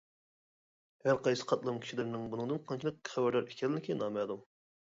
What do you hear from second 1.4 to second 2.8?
قاتلام كىشىلىرىنىڭ بۇنىڭدىن